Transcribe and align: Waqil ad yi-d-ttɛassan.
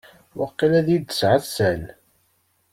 Waqil 0.37 0.71
ad 0.79 0.87
yi-d-ttɛassan. 0.89 1.83